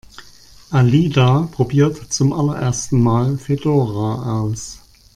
Alida 0.71 1.47
probiert 1.51 2.11
zum 2.11 2.33
allerersten 2.33 3.03
Mal 3.03 3.37
Fedora 3.37 4.41
aus. 4.41 4.79